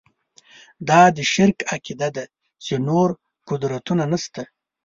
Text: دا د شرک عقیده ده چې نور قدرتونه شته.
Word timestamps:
دا 0.89 1.01
د 1.17 1.19
شرک 1.33 1.57
عقیده 1.73 2.09
ده 2.15 2.23
چې 2.65 2.73
نور 2.87 3.09
قدرتونه 3.49 4.03
شته. 4.23 4.43